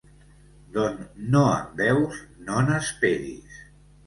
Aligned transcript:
D'on 0.77 0.97
no 1.35 1.41
en 1.49 1.69
veus, 1.83 2.23
no 2.49 2.65
n'esperis. 2.71 3.63